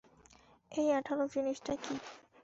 [0.71, 1.95] এই আঠালো জিনিসটা কি?